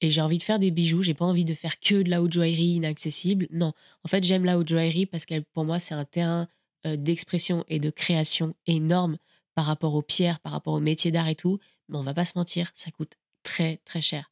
[0.02, 1.00] et j'ai envie de faire des bijoux.
[1.02, 3.46] J'ai pas envie de faire que de la haute joaillerie inaccessible.
[3.50, 3.72] Non,
[4.04, 6.48] en fait, j'aime la haute joaillerie parce qu'elle, pour moi, c'est un terrain
[6.86, 9.16] euh, d'expression et de création énorme
[9.54, 11.60] par rapport aux pierres, par rapport au métier d'art et tout.
[11.88, 13.12] Mais on va pas se mentir, ça coûte
[13.44, 14.30] très très cher.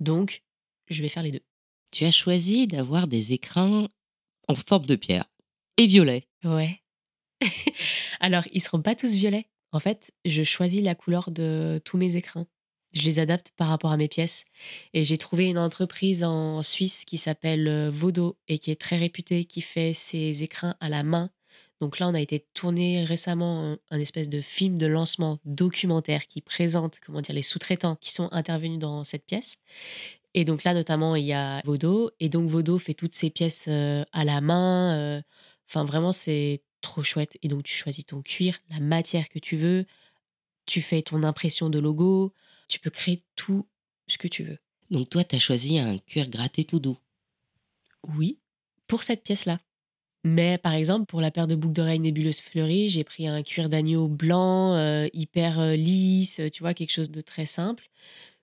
[0.00, 0.42] Donc,
[0.88, 1.49] je vais faire les deux.
[1.90, 3.88] Tu as choisi d'avoir des écrins
[4.48, 5.24] en forme de pierre
[5.76, 6.26] et violet.
[6.44, 6.82] Ouais.
[8.20, 9.48] Alors, ils seront pas tous violets.
[9.72, 12.46] En fait, je choisis la couleur de tous mes écrins
[12.92, 14.44] je les adapte par rapport à mes pièces.
[14.94, 18.96] Et j'ai trouvé une entreprise en Suisse qui s'appelle euh, Vodo et qui est très
[18.96, 21.30] réputée, qui fait ses écrins à la main.
[21.80, 26.42] Donc là, on a été tourné récemment un, espèce de film de lancement documentaire qui
[26.42, 29.56] présente comment dire les sous-traitants qui sont intervenus dans cette pièce.
[30.34, 32.10] Et donc là, notamment, il y a Vodo.
[32.20, 34.94] Et donc, Vodo fait toutes ses pièces euh, à la main.
[34.96, 35.22] euh.
[35.68, 37.36] Enfin, vraiment, c'est trop chouette.
[37.42, 39.86] Et donc, tu choisis ton cuir, la matière que tu veux.
[40.66, 42.32] Tu fais ton impression de logo.
[42.68, 43.66] Tu peux créer tout
[44.06, 44.58] ce que tu veux.
[44.90, 46.98] Donc toi, tu as choisi un cuir gratté tout doux.
[48.16, 48.38] Oui,
[48.86, 49.58] pour cette pièce-là.
[50.24, 53.68] Mais par exemple, pour la paire de boucles d'oreilles nébuleuses fleuries, j'ai pris un cuir
[53.68, 57.89] d'agneau blanc, euh, hyper lisse, tu vois, quelque chose de très simple.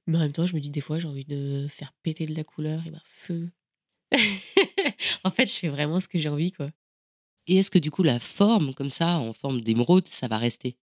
[0.07, 2.35] Mais en même temps, je me dis des fois, j'ai envie de faire péter de
[2.35, 3.51] la couleur, et ben feu.
[5.23, 6.71] en fait, je fais vraiment ce que j'ai envie, quoi.
[7.47, 10.77] Et est-ce que du coup, la forme, comme ça, en forme d'émeraude, ça va rester?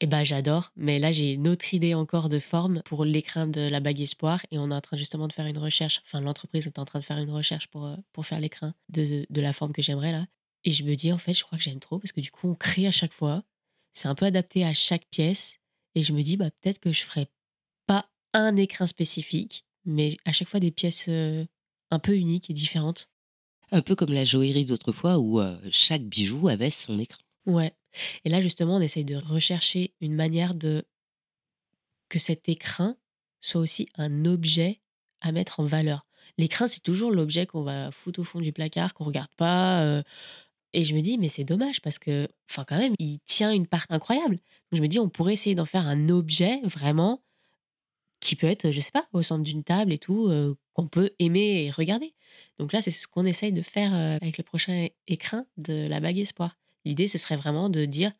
[0.00, 3.60] Et ben j'adore, mais là j'ai une autre idée encore de forme pour l'écrin de
[3.60, 6.66] la bague espoir et on est en train justement de faire une recherche, enfin l'entreprise
[6.66, 9.52] est en train de faire une recherche pour, euh, pour faire l'écrin de, de la
[9.52, 10.26] forme que j'aimerais là.
[10.64, 12.48] Et je me dis en fait je crois que j'aime trop parce que du coup
[12.48, 13.44] on crée à chaque fois,
[13.92, 15.58] c'est un peu adapté à chaque pièce
[15.94, 17.32] et je me dis bah peut-être que je ferai pas
[18.34, 21.46] un écrin spécifique, mais à chaque fois des pièces euh,
[21.90, 23.08] un peu uniques et différentes.
[23.70, 27.22] Un peu comme la joaillerie d'autrefois où euh, chaque bijou avait son écran.
[27.46, 27.72] Ouais.
[28.24, 30.84] Et là, justement, on essaye de rechercher une manière de
[32.08, 32.96] que cet écrin
[33.40, 34.80] soit aussi un objet
[35.20, 36.06] à mettre en valeur.
[36.38, 39.82] L'écrin, c'est toujours l'objet qu'on va foutre au fond du placard, qu'on regarde pas.
[39.82, 40.02] euh,
[40.72, 43.66] et je me dis, mais c'est dommage parce que, enfin, quand même, il tient une
[43.66, 44.34] part incroyable.
[44.34, 47.22] Donc je me dis, on pourrait essayer d'en faire un objet vraiment
[48.24, 51.10] qui peut être, je sais pas, au centre d'une table et tout, euh, qu'on peut
[51.18, 52.14] aimer et regarder.
[52.58, 56.00] Donc là, c'est ce qu'on essaye de faire euh, avec le prochain écrin de la
[56.00, 56.56] bague espoir.
[56.84, 58.12] L'idée, ce serait vraiment de dire,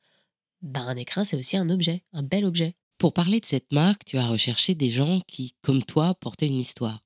[0.62, 2.74] ben, un écrin, c'est aussi un objet, un bel objet.
[2.98, 6.60] Pour parler de cette marque, tu as recherché des gens qui, comme toi, portaient une
[6.60, 7.02] histoire.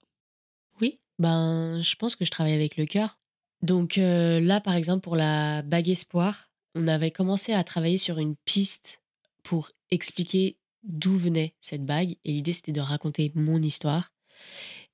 [0.81, 3.19] Oui, ben, je pense que je travaille avec le cœur.
[3.63, 8.19] Donc euh, là, par exemple, pour la bague espoir, on avait commencé à travailler sur
[8.19, 9.03] une piste
[9.43, 10.57] pour expliquer
[10.89, 12.17] d'où venait cette bague.
[12.25, 14.13] Et l'idée, c'était de raconter mon histoire.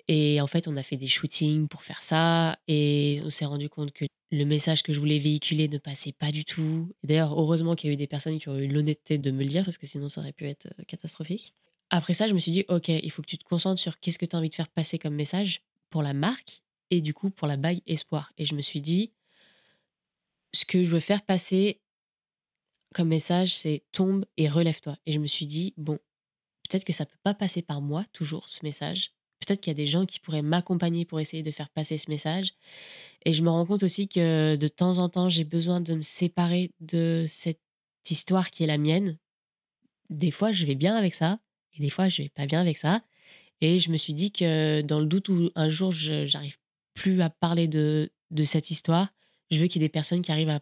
[0.06, 2.58] Et en fait, on a fait des shootings pour faire ça.
[2.68, 6.30] Et on s'est rendu compte que le message que je voulais véhiculer ne passait pas
[6.30, 6.92] du tout.
[7.04, 9.48] D'ailleurs, heureusement qu'il y a eu des personnes qui ont eu l'honnêteté de me le
[9.48, 11.54] dire, parce que sinon, ça aurait pu être euh, catastrophique.
[11.90, 14.18] Après ça, je me suis dit, OK, il faut que tu te concentres sur qu'est-ce
[14.18, 17.30] que tu as envie de faire passer comme message pour la marque et du coup
[17.30, 18.32] pour la bague espoir.
[18.36, 19.12] Et je me suis dit,
[20.52, 21.80] ce que je veux faire passer
[22.94, 24.96] comme message, c'est tombe et relève-toi.
[25.04, 25.98] Et je me suis dit, bon,
[26.68, 29.12] peut-être que ça peut pas passer par moi toujours ce message.
[29.40, 32.08] Peut-être qu'il y a des gens qui pourraient m'accompagner pour essayer de faire passer ce
[32.10, 32.54] message.
[33.26, 36.02] Et je me rends compte aussi que de temps en temps, j'ai besoin de me
[36.02, 37.60] séparer de cette
[38.08, 39.18] histoire qui est la mienne.
[40.08, 41.40] Des fois, je vais bien avec ça,
[41.74, 43.02] et des fois, je vais pas bien avec ça.
[43.60, 46.56] Et je me suis dit que dans le doute où un jour, j'arrive
[46.94, 49.08] plus à parler de, de cette histoire,
[49.50, 50.60] je veux qu'il y ait des personnes qui arrivent à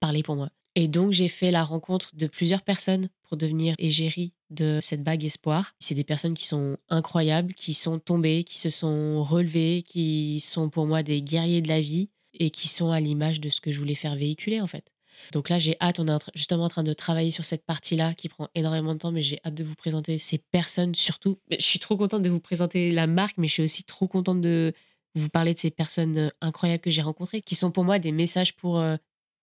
[0.00, 0.50] parler pour moi.
[0.76, 5.24] Et donc, j'ai fait la rencontre de plusieurs personnes pour devenir égérie de cette bague
[5.24, 5.74] espoir.
[5.80, 10.68] C'est des personnes qui sont incroyables, qui sont tombées, qui se sont relevées, qui sont
[10.68, 13.72] pour moi des guerriers de la vie et qui sont à l'image de ce que
[13.72, 14.84] je voulais faire véhiculer en fait.
[15.32, 18.28] Donc là, j'ai hâte, on est justement en train de travailler sur cette partie-là qui
[18.28, 21.38] prend énormément de temps, mais j'ai hâte de vous présenter ces personnes surtout.
[21.50, 24.40] Je suis trop contente de vous présenter la marque, mais je suis aussi trop contente
[24.40, 24.72] de
[25.14, 28.12] vous parler de ces personnes euh, incroyables que j'ai rencontrées, qui sont pour moi des
[28.12, 28.96] messages pour, euh,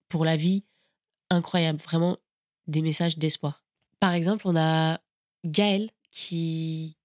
[0.08, 0.64] pour la vie
[1.30, 2.18] incroyables, vraiment
[2.68, 3.64] des messages d'espoir.
[4.00, 5.00] Par exemple, on a
[5.46, 6.98] Gaël qui,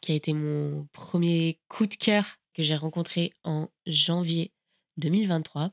[0.00, 4.52] qui a été mon premier coup de cœur que j'ai rencontré en janvier
[4.98, 5.72] 2023.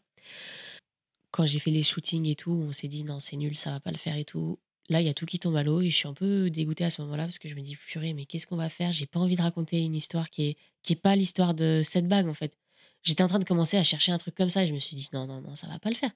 [1.32, 3.80] Quand j'ai fait les shootings et tout, on s'est dit non, c'est nul, ça va
[3.80, 4.60] pas le faire et tout.
[4.90, 6.84] Là, il y a tout qui tombe à l'eau et je suis un peu dégoûtée
[6.84, 8.92] à ce moment-là parce que je me dis purée, mais qu'est-ce qu'on va faire?
[8.92, 12.08] J'ai pas envie de raconter une histoire qui est qui est pas l'histoire de cette
[12.08, 12.58] bague en fait.
[13.04, 14.96] J'étais en train de commencer à chercher un truc comme ça et je me suis
[14.96, 16.12] dit non non non, ça va pas le faire.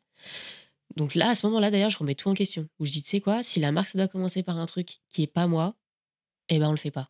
[0.95, 2.67] Donc là, à ce moment-là, d'ailleurs, je remets tout en question.
[2.79, 4.99] Où je dis, tu sais quoi, si la marque, ça doit commencer par un truc
[5.11, 5.75] qui est pas moi,
[6.49, 7.09] eh ben on le fait pas.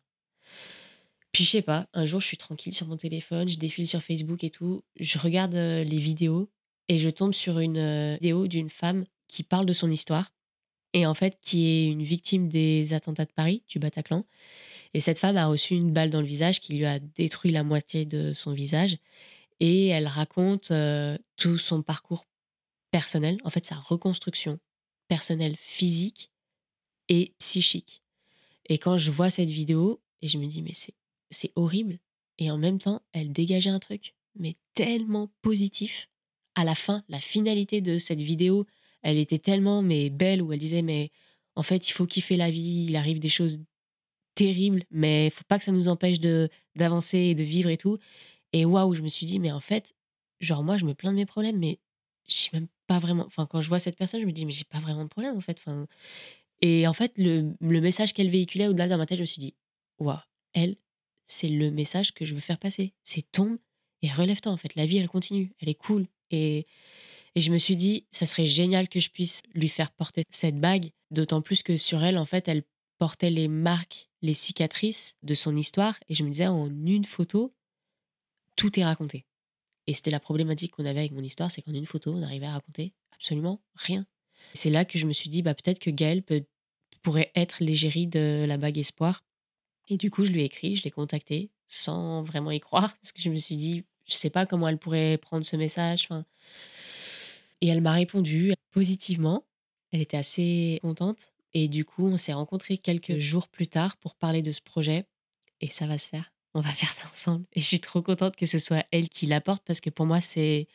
[1.32, 4.02] Puis je sais pas, un jour, je suis tranquille sur mon téléphone, je défile sur
[4.02, 6.48] Facebook et tout, je regarde euh, les vidéos
[6.88, 10.32] et je tombe sur une euh, vidéo d'une femme qui parle de son histoire
[10.92, 14.24] et en fait qui est une victime des attentats de Paris, du Bataclan.
[14.94, 17.64] Et cette femme a reçu une balle dans le visage qui lui a détruit la
[17.64, 18.96] moitié de son visage
[19.58, 22.26] et elle raconte euh, tout son parcours
[22.94, 24.60] personnel, en fait sa reconstruction
[25.08, 26.30] personnelle physique
[27.08, 28.04] et psychique.
[28.66, 31.98] Et quand je vois cette vidéo, et je me dis, mais c'est, horrible.
[32.38, 36.08] Et en même temps, elle dégageait un truc, mais tellement positif.
[36.54, 38.64] À la fin, la finalité de cette vidéo,
[39.02, 41.10] elle était tellement mais belle, où elle disait, mais
[41.56, 43.58] en fait, il faut kiffer la vie, il arrive des choses
[44.36, 46.20] terribles, mais il faut pas que ça nous empêche
[46.76, 47.98] d'avancer et de vivre et tout.
[48.52, 49.96] Et waouh, je me suis dit, mais en fait,
[50.38, 51.80] genre moi, je me plains de mes problèmes, mais
[52.26, 53.24] j'ai même pas vraiment.
[53.26, 55.36] Enfin, quand je vois cette personne, je me dis, mais j'ai pas vraiment de problème
[55.36, 55.62] en fait.
[56.62, 59.40] Et en fait, le, le message qu'elle véhiculait au-delà dans ma tête, je me suis
[59.40, 59.54] dit,
[59.98, 60.18] waouh,
[60.52, 60.76] elle,
[61.26, 62.94] c'est le message que je veux faire passer.
[63.02, 63.58] C'est tombe
[64.02, 64.74] et relève-toi, en fait.
[64.74, 66.06] La vie, elle continue, elle est cool.
[66.30, 66.66] Et,
[67.34, 70.60] et je me suis dit, ça serait génial que je puisse lui faire porter cette
[70.60, 72.64] bague, d'autant plus que sur elle, en fait, elle
[72.98, 75.98] portait les marques, les cicatrices de son histoire.
[76.08, 77.54] Et je me disais, en une photo,
[78.56, 79.26] tout est raconté.
[79.86, 82.46] Et c'était la problématique qu'on avait avec mon histoire, c'est qu'en une photo, on arrivait
[82.46, 84.06] à raconter absolument rien.
[84.54, 86.22] C'est là que je me suis dit, bah, peut-être que Gaëlle
[87.02, 89.22] pourrait être l'égérie de la bague espoir.
[89.88, 93.12] Et du coup, je lui ai écrit, je l'ai contacté sans vraiment y croire, parce
[93.12, 96.08] que je me suis dit, je sais pas comment elle pourrait prendre ce message.
[97.60, 99.44] Et elle m'a répondu positivement.
[99.90, 101.32] Elle était assez contente.
[101.52, 105.06] Et du coup, on s'est rencontrés quelques jours plus tard pour parler de ce projet.
[105.60, 106.33] Et ça va se faire.
[106.54, 107.44] On va faire ça ensemble.
[107.52, 110.20] Et je suis trop contente que ce soit elle qui l'apporte parce que pour moi,
[110.20, 110.68] c'est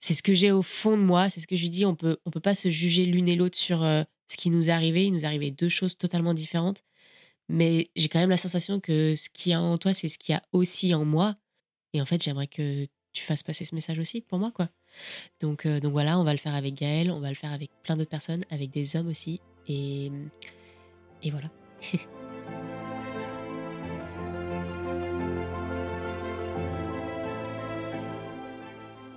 [0.00, 1.28] c'est ce que j'ai au fond de moi.
[1.30, 1.84] C'est ce que je dis.
[1.84, 4.72] On peut peut pas se juger l'une et l'autre sur euh, ce qui nous est
[4.72, 5.06] arrivé.
[5.06, 6.84] Il nous est arrivé deux choses totalement différentes.
[7.48, 10.18] Mais j'ai quand même la sensation que ce qu'il y a en toi, c'est ce
[10.18, 11.34] qu'il y a aussi en moi.
[11.92, 14.68] Et en fait, j'aimerais que tu fasses passer ce message aussi pour moi, quoi.
[15.40, 17.96] Donc, euh, voilà, on va le faire avec Gaël, on va le faire avec plein
[17.96, 19.40] d'autres personnes, avec des hommes aussi.
[19.66, 20.12] Et,
[21.24, 21.50] et voilà.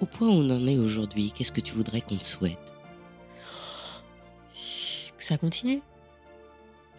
[0.03, 2.73] Au point où on en est aujourd'hui, qu'est-ce que tu voudrais qu'on te souhaite?
[5.17, 5.81] Que ça continue?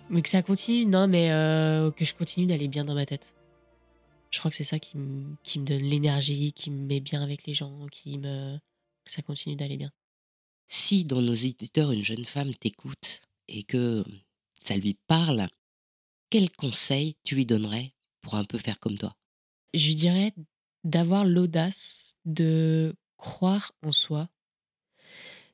[0.09, 3.35] Mais que ça continue, non, mais euh, que je continue d'aller bien dans ma tête.
[4.31, 4.97] Je crois que c'est ça qui,
[5.43, 8.57] qui me donne l'énergie, qui me met bien avec les gens, qui me.
[9.05, 9.93] Que ça continue d'aller bien.
[10.69, 14.03] Si dans nos éditeurs une jeune femme t'écoute et que
[14.63, 15.49] ça lui parle,
[16.31, 19.15] quel conseil tu lui donnerais pour un peu faire comme toi?
[19.75, 20.33] Je dirais
[20.85, 24.29] d'avoir l'audace de croire en soi,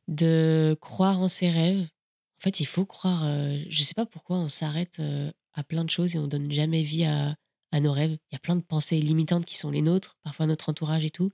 [0.08, 1.82] de croire en ses rêves.
[1.82, 3.24] En fait, il faut croire.
[3.24, 6.26] Euh, je ne sais pas pourquoi on s'arrête euh, à plein de choses et on
[6.26, 7.36] donne jamais vie à,
[7.80, 8.18] nos rêves.
[8.30, 11.10] Il y a plein de pensées limitantes qui sont les nôtres, parfois notre entourage et
[11.10, 11.30] tout.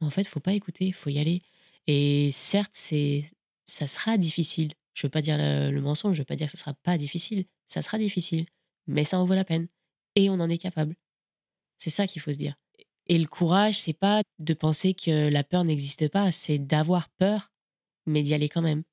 [0.00, 1.42] Mais en fait, faut pas écouter, il faut y aller.
[1.86, 3.30] Et certes, c'est,
[3.66, 4.72] ça sera difficile.
[4.94, 7.44] Je veux pas dire le, mensonge, je veux pas dire que ça sera pas difficile.
[7.66, 8.46] Ça sera difficile,
[8.88, 9.68] mais ça en vaut la peine.
[10.16, 10.96] Et on en est capable.
[11.78, 12.56] C'est ça qu'il faut se dire.
[13.08, 17.50] Et le courage, c'est pas de penser que la peur n'existe pas, c'est d'avoir peur,
[18.06, 18.84] mais d'y aller quand même.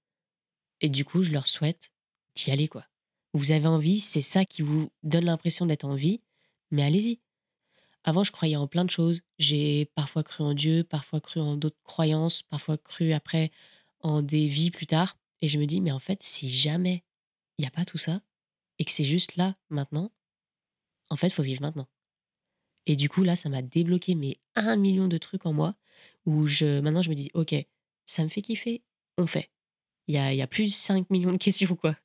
[0.82, 1.92] Et du coup, je leur souhaite
[2.36, 2.86] d'y aller, quoi.
[3.34, 6.22] Vous avez envie, c'est ça qui vous donne l'impression d'être en vie,
[6.72, 7.20] mais allez-y.
[8.06, 9.22] Avant, je croyais en plein de choses.
[9.40, 13.52] J'ai parfois cru en Dieu, parfois cru en d'autres croyances, parfois cru après
[14.00, 15.18] en des vies plus tard.
[15.42, 17.04] Et je me dis, mais en fait, si jamais
[17.58, 18.22] il n'y a pas tout ça,
[18.80, 20.12] et que c'est juste là, maintenant,
[21.10, 21.88] en fait, faut vivre maintenant.
[22.88, 25.76] Et du coup, là, ça m'a débloqué mais un million de trucs en moi,
[26.26, 27.56] où je, maintenant, je me dis, ok,
[28.06, 28.84] ça me fait kiffer,
[29.18, 29.50] on fait.
[30.08, 31.96] Il y a, y a plus de 5 millions de questions, quoi.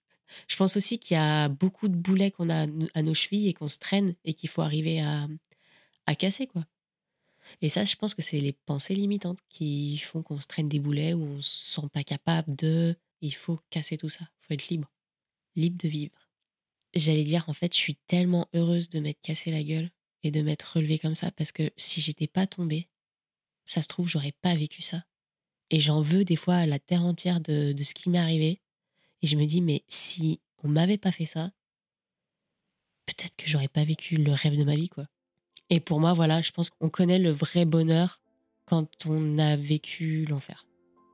[0.49, 3.55] Je pense aussi qu'il y a beaucoup de boulets qu'on a à nos chevilles et
[3.55, 5.29] qu'on se traîne et qu'il faut arriver à,
[6.07, 6.67] à casser, quoi.
[7.63, 10.79] Et ça, je pense que c'est les pensées limitantes qui font qu'on se traîne des
[10.79, 12.97] boulets ou on se sent pas capable de.
[13.23, 14.25] Il faut casser tout ça.
[14.25, 14.91] Il faut être libre.
[15.57, 16.29] Libre de vivre.
[16.95, 19.91] J'allais dire, en fait, je suis tellement heureuse de m'être cassé la gueule
[20.23, 22.89] et de m'être relevée comme ça parce que si j'étais pas tombée,
[23.65, 25.05] ça se trouve, j'aurais pas vécu ça.
[25.71, 28.61] Et j'en veux des fois à la terre entière de, ce qui m'est arrivé
[29.23, 31.51] et je me dis, mais si on m'avait pas fait ça,
[33.07, 35.07] peut-être que j'aurais pas vécu le rêve de ma vie, quoi.
[35.69, 38.21] Et pour moi, voilà, je pense qu'on connaît le vrai bonheur
[38.65, 40.67] quand on a vécu l'enfer.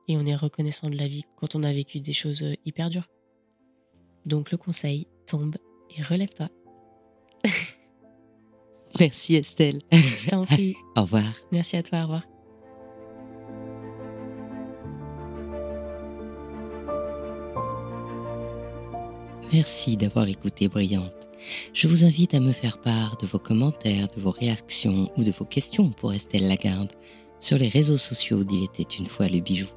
[0.07, 2.89] Et on est reconnaissant de la vie quand on a vécu des choses euh, hyper
[2.89, 3.09] dures.
[4.25, 5.57] Donc le conseil, tombe
[5.95, 6.49] et relève-toi.
[8.99, 9.81] Merci Estelle.
[9.91, 10.75] Je t'en prie.
[10.95, 11.33] au revoir.
[11.51, 12.23] Merci à toi, au revoir.
[19.53, 21.13] Merci d'avoir écouté Brillante.
[21.73, 25.31] Je vous invite à me faire part de vos commentaires, de vos réactions ou de
[25.31, 26.91] vos questions pour Estelle Lagarde
[27.39, 29.67] sur les réseaux sociaux d'Il était une fois le bijou.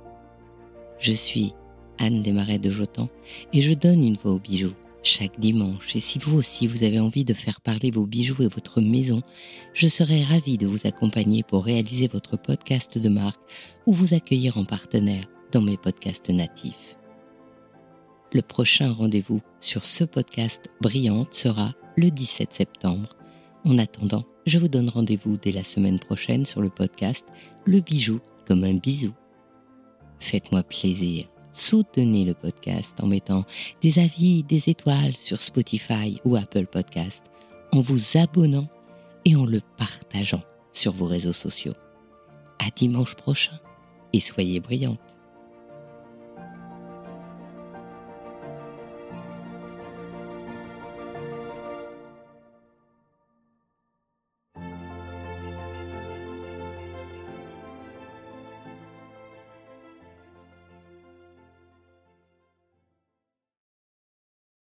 [0.99, 1.53] Je suis
[1.99, 3.09] Anne Desmarais de Jotan
[3.53, 5.97] et je donne une voix aux bijoux chaque dimanche.
[5.97, 9.23] Et si vous aussi vous avez envie de faire parler vos bijoux et votre maison,
[9.75, 13.41] je serai ravie de vous accompagner pour réaliser votre podcast de marque
[13.87, 16.97] ou vous accueillir en partenaire dans mes podcasts natifs.
[18.33, 23.17] Le prochain rendez-vous sur ce podcast brillante sera le 17 septembre.
[23.65, 27.27] En attendant, je vous donne rendez-vous dès la semaine prochaine sur le podcast
[27.65, 29.13] Le bijou comme un bisou.
[30.21, 31.29] Faites-moi plaisir.
[31.53, 33.45] Soutenez le podcast en mettant
[33.83, 37.23] des avis, des étoiles sur Spotify ou Apple Podcast,
[37.73, 38.69] en vous abonnant
[39.25, 40.43] et en le partageant
[40.73, 41.75] sur vos réseaux sociaux.
[42.59, 43.59] À dimanche prochain
[44.13, 45.10] et soyez brillante.